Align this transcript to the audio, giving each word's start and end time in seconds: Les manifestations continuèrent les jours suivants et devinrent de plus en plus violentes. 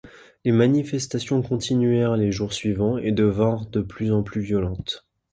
Les 0.45 0.51
manifestations 0.51 1.43
continuèrent 1.43 2.17
les 2.17 2.31
jours 2.31 2.53
suivants 2.53 2.97
et 2.97 3.11
devinrent 3.11 3.67
de 3.67 3.81
plus 3.81 4.11
en 4.11 4.23
plus 4.23 4.41
violentes. 4.41 5.05